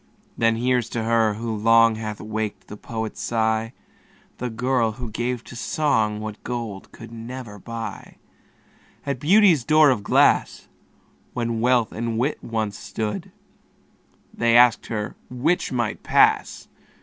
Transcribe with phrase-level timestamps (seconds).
[0.35, 3.71] Then here's to her, who long Hath waked the poet's sigh,
[4.39, 8.17] The girl who gave to song What gold could never buy.
[9.05, 10.67] At Beauty's door of glass,
[11.35, 13.31] When Wealth and Wit once stood,
[14.33, 16.67] They asked her 'which might pass?"